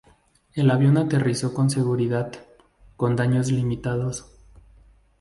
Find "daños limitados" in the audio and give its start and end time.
3.15-4.25